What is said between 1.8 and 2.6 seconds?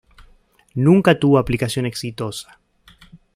exitosa.